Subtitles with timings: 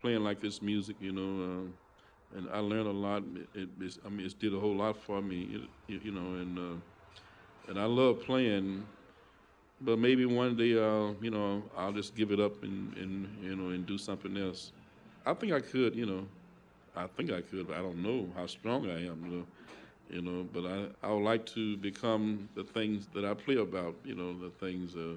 [0.00, 1.44] playing like this music, you know,
[2.34, 3.22] uh, and I learned a lot.
[3.54, 6.76] It, it, I mean, it's did a whole lot for me, you, know, and uh,
[7.68, 8.84] and I love playing.
[9.80, 13.56] But maybe one day, uh, you know, I'll just give it up and, and you
[13.56, 14.72] know and do something else.
[15.24, 16.26] I think I could, you know,
[16.96, 19.46] I think I could, but I don't know how strong I am, you know,
[20.10, 20.48] you know.
[20.52, 24.36] But I I would like to become the things that I play about, you know,
[24.38, 25.14] the things uh,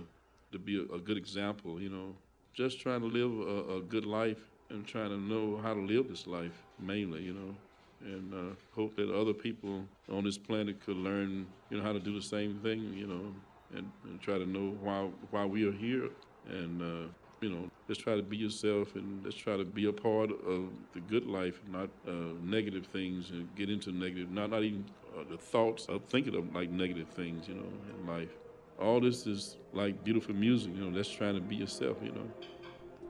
[0.51, 2.15] to be a, a good example, you know,
[2.53, 6.07] just trying to live a, a good life and trying to know how to live
[6.07, 7.55] this life mainly, you know,
[8.01, 11.99] and uh, hope that other people on this planet could learn, you know, how to
[11.99, 13.33] do the same thing, you know,
[13.75, 16.09] and, and try to know why why we are here,
[16.49, 17.07] and uh,
[17.41, 20.69] you know, just try to be yourself and just try to be a part of
[20.93, 24.85] the good life, not uh, negative things, and get into negative, not not even
[25.17, 28.31] uh, the thoughts of thinking of like negative things, you know, in life.
[28.79, 30.95] All this is like beautiful music, you know.
[30.95, 32.60] That's trying to be yourself, you know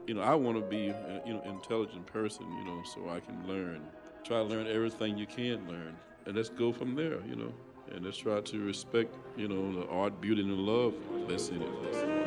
[0.08, 3.20] you know, I want to be, a, you know, intelligent person, you know, so I
[3.20, 3.82] can learn.
[4.24, 7.54] Try to learn everything you can learn, and let's go from there, you know.
[7.94, 10.94] And let's try to respect, you know, the art, beauty, and the love
[11.28, 12.21] that's in it.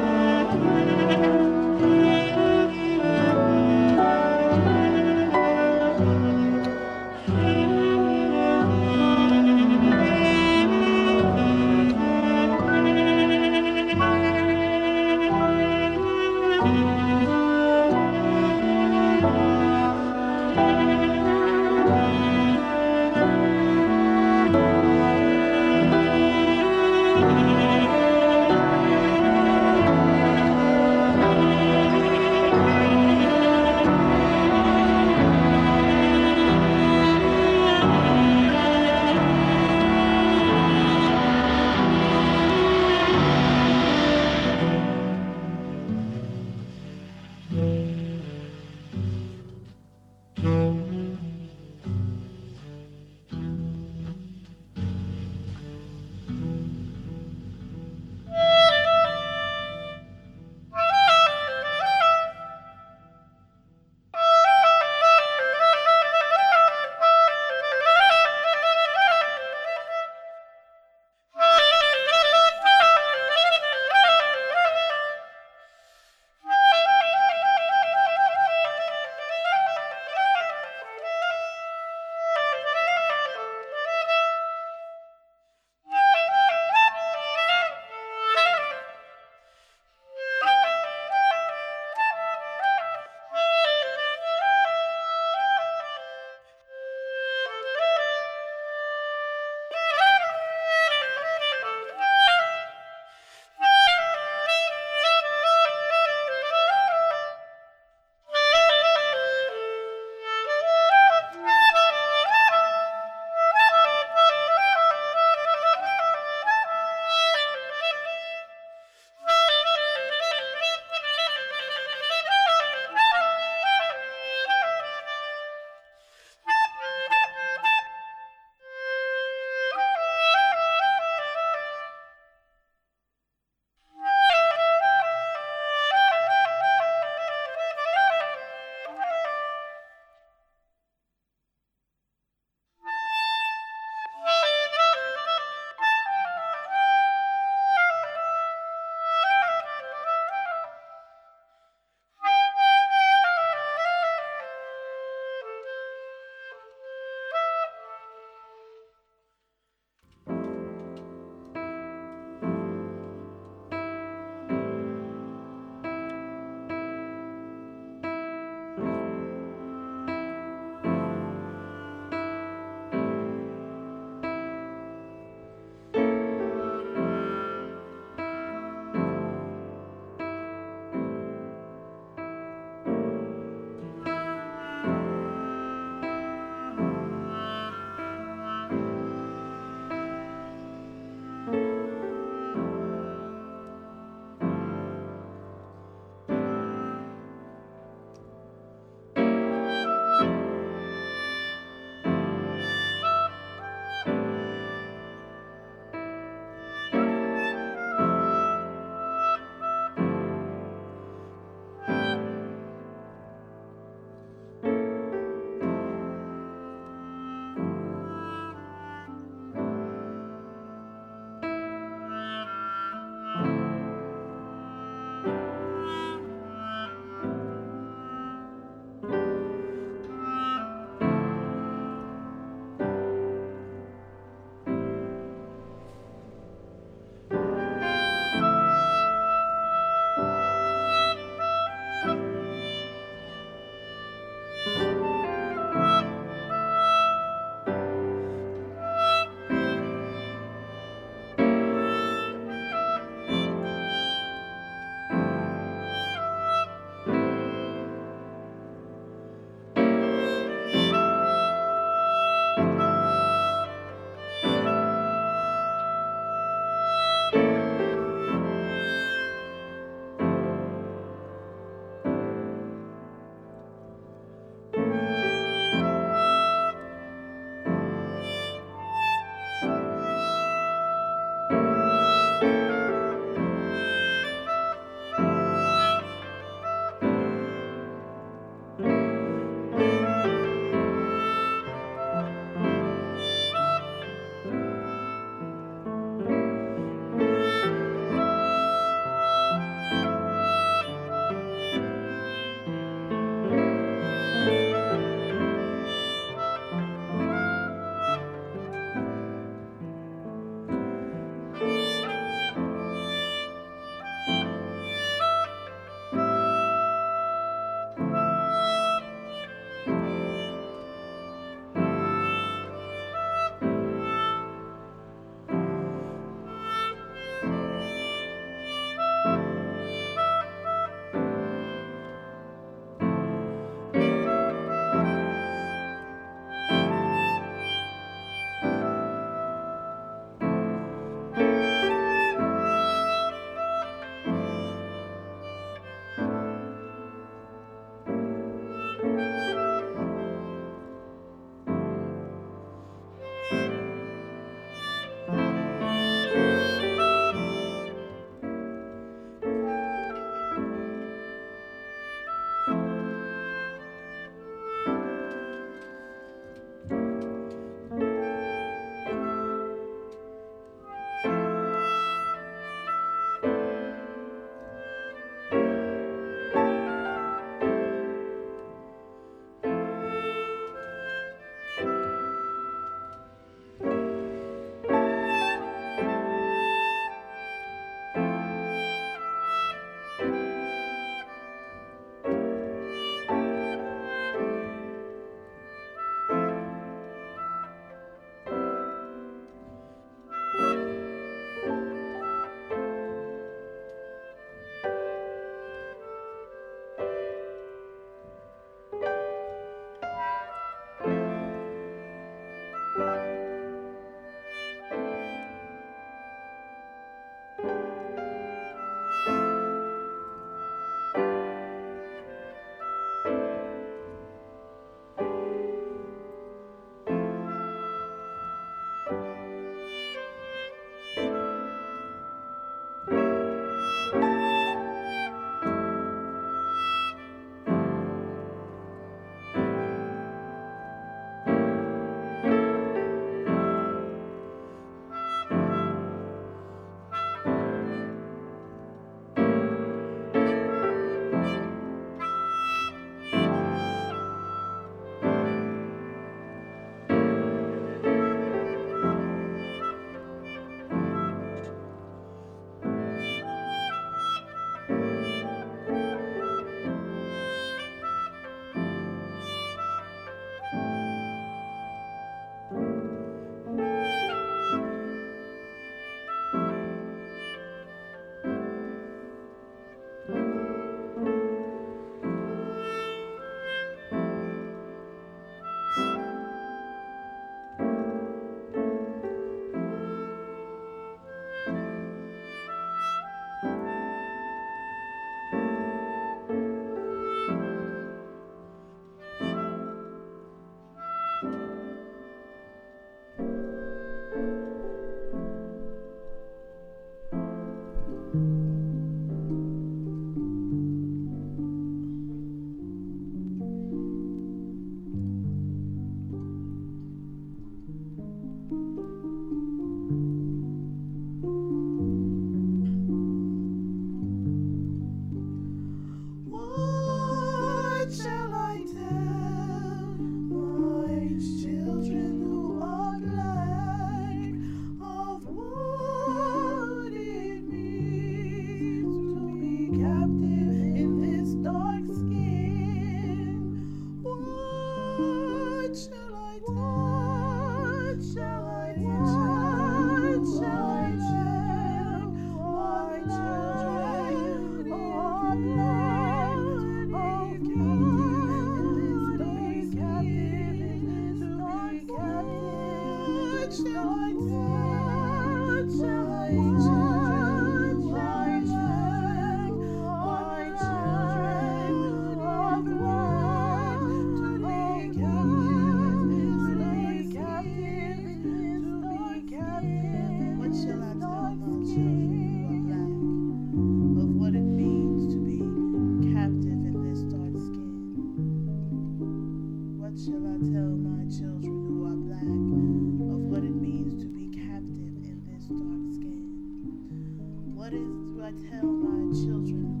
[597.91, 600.00] Dark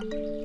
[0.00, 0.37] Thank you.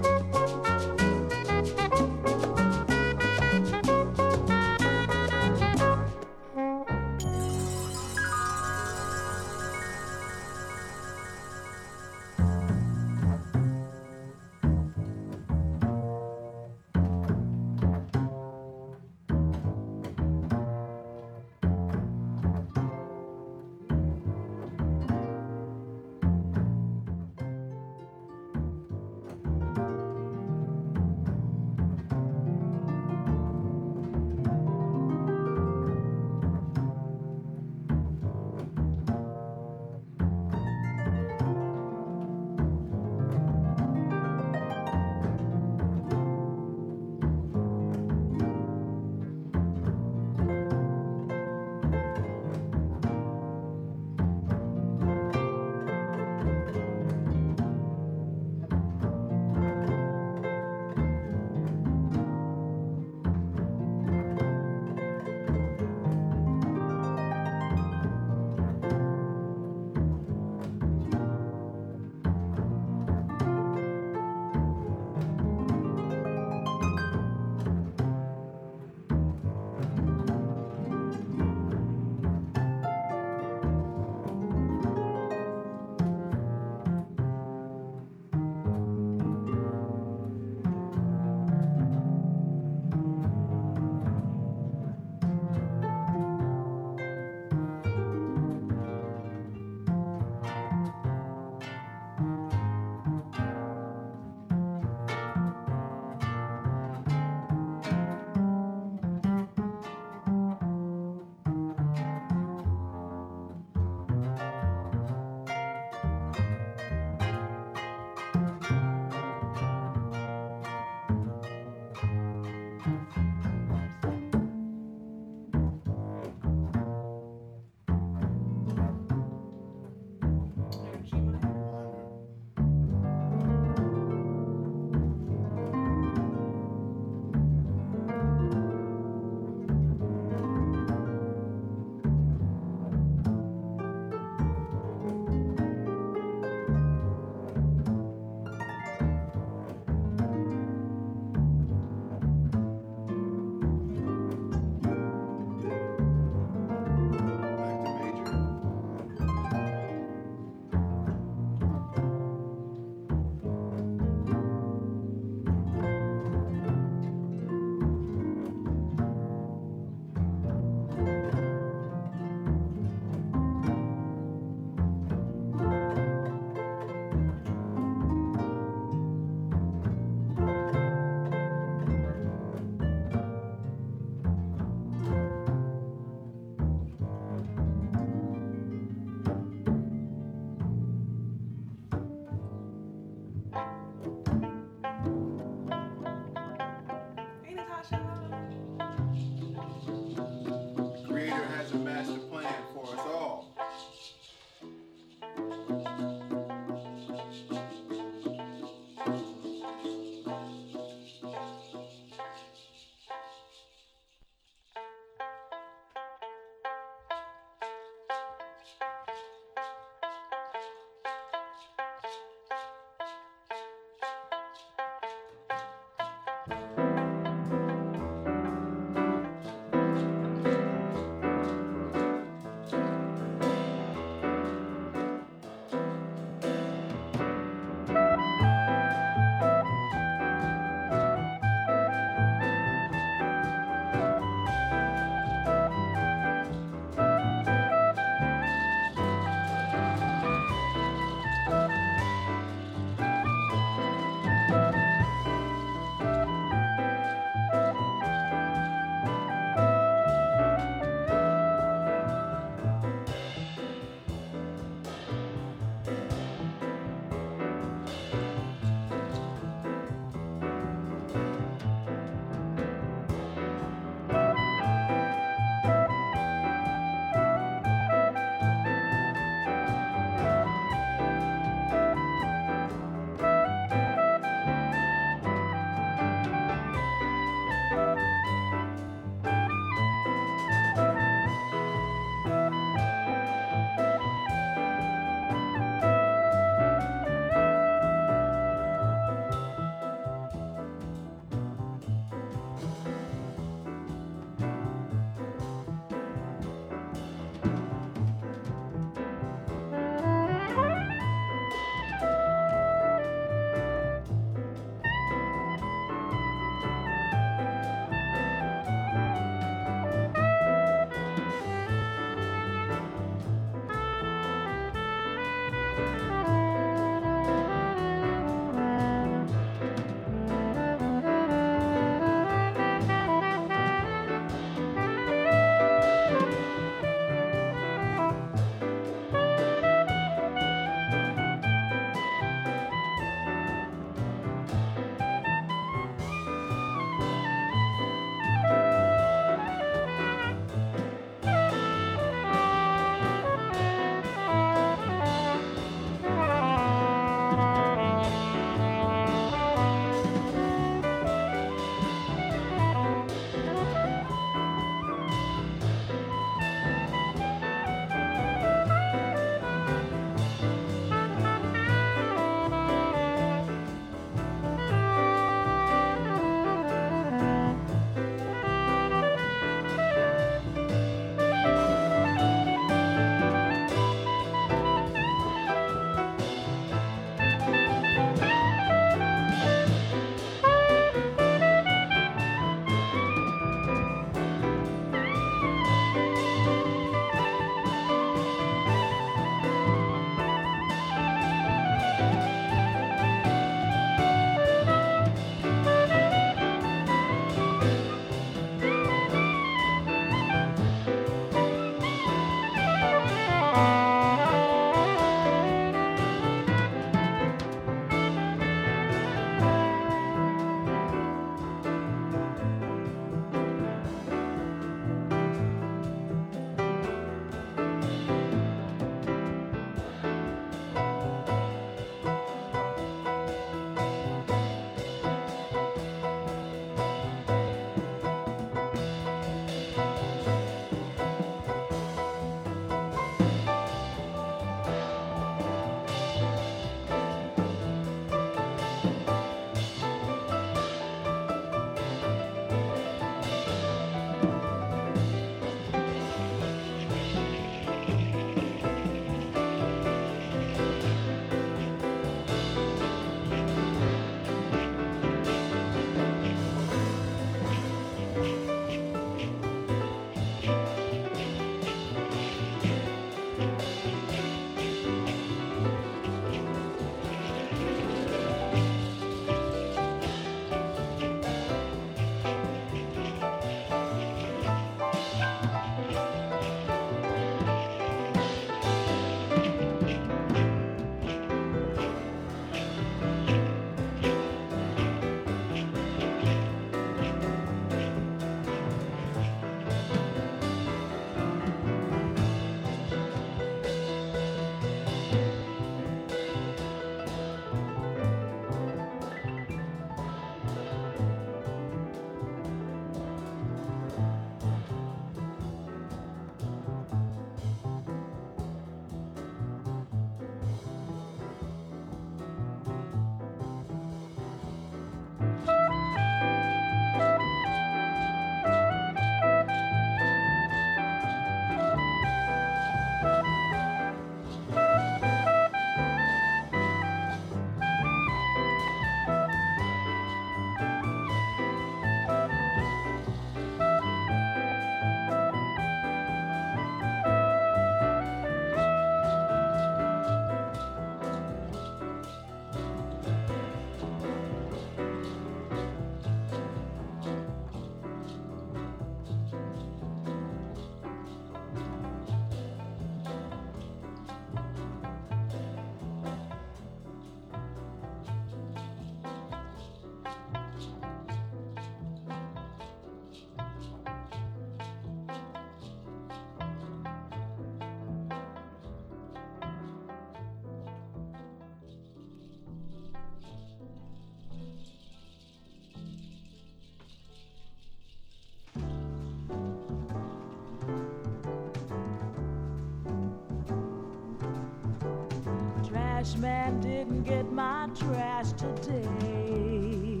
[596.02, 600.00] trash man didn't get my trash today.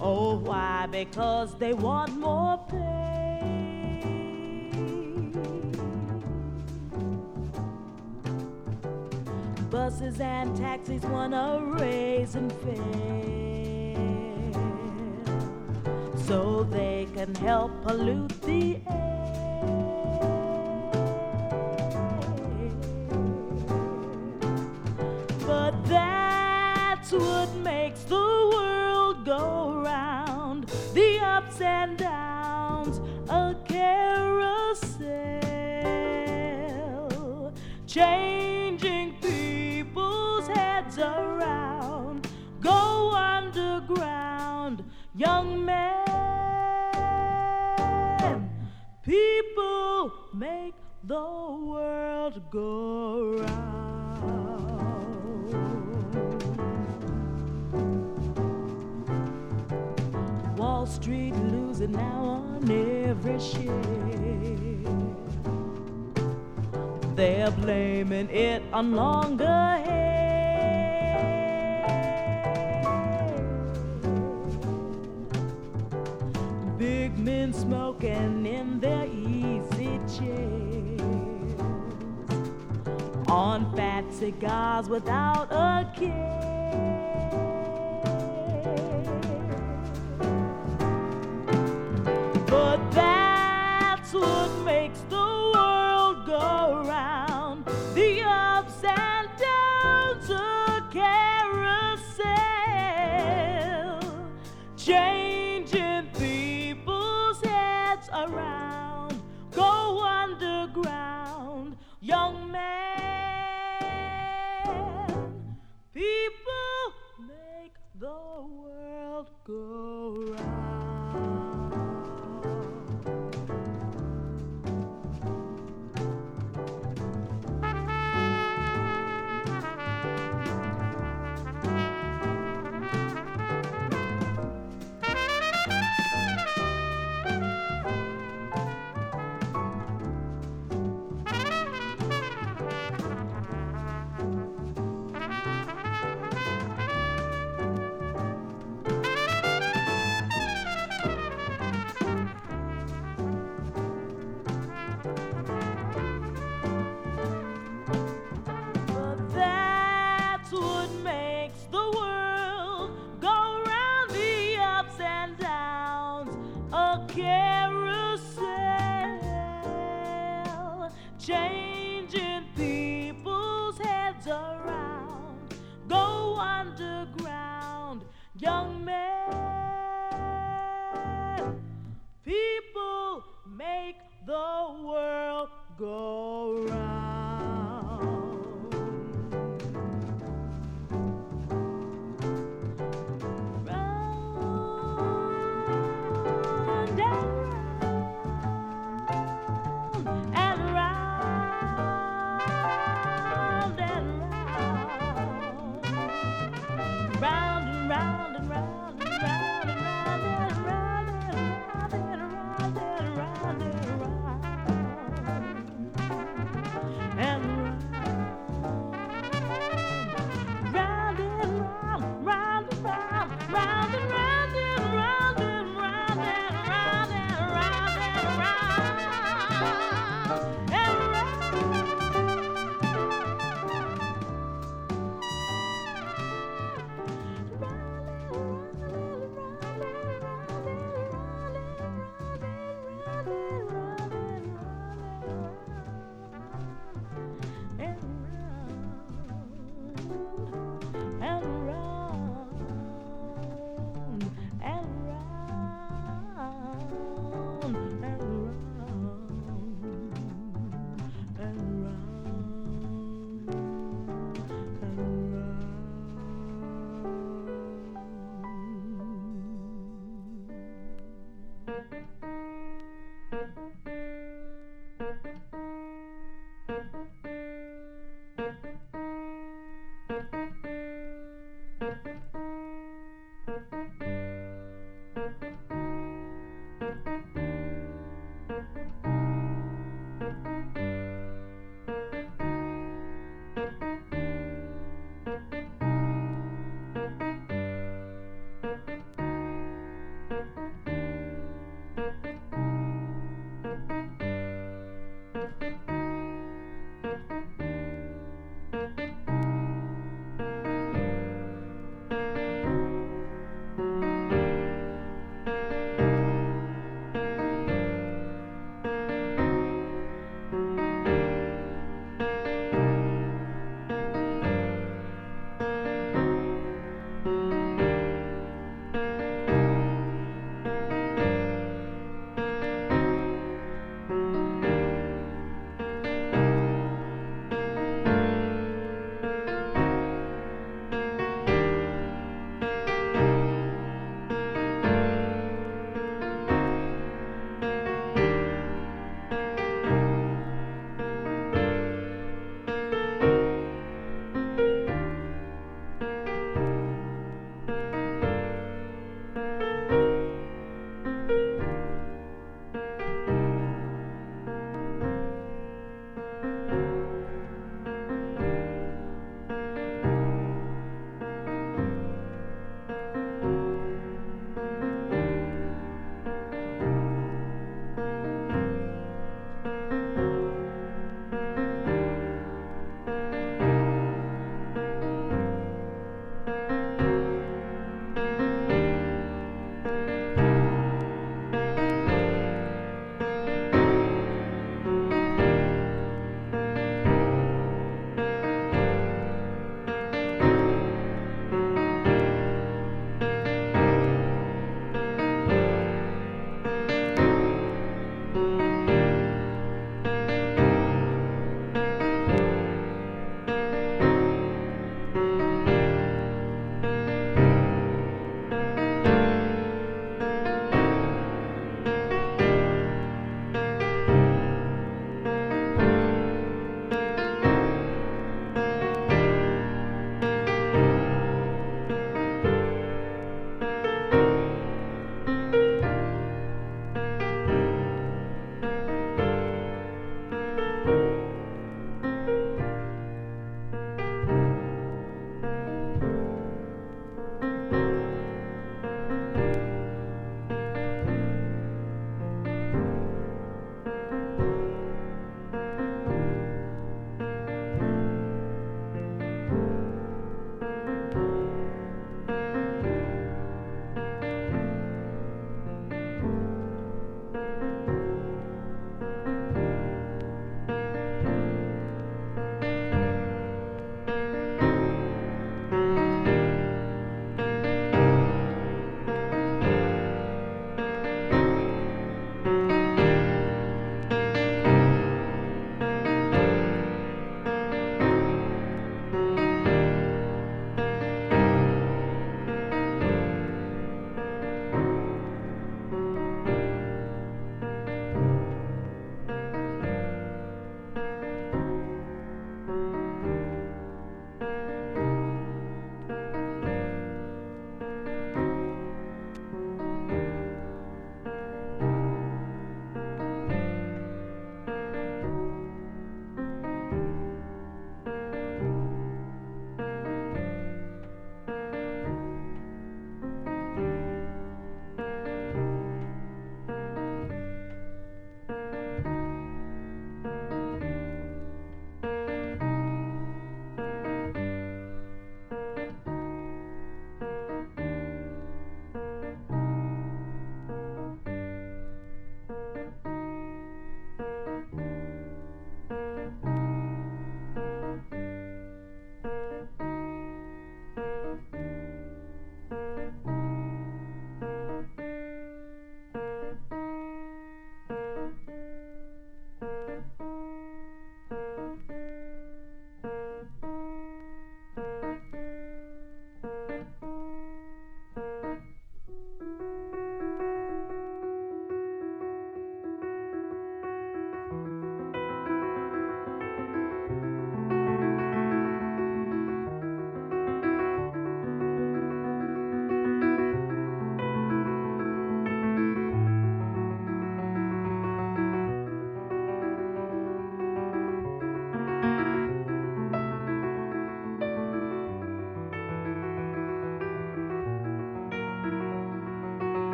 [0.00, 0.86] Oh, why?
[0.90, 2.78] Because they want more pay.
[9.70, 12.78] Buses and taxis wanna raise and fare
[16.26, 18.37] so they can help pollute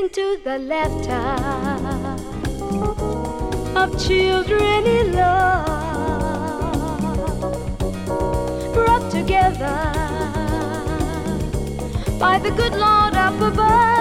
[0.00, 1.12] listen to the laughter
[3.78, 5.66] of children in love,
[8.74, 9.92] brought together
[12.18, 13.97] by the good Lord up above.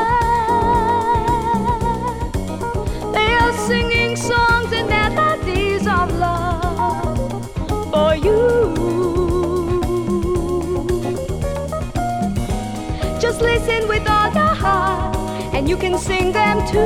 [15.68, 16.80] you can sing them too.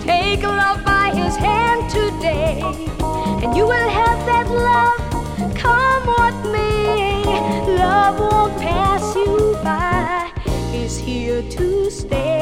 [0.00, 2.62] Take love by his hand today,
[3.42, 7.22] and you will have that love come what may.
[7.76, 10.32] Love won't pass you by,
[10.72, 12.41] it's here to stay.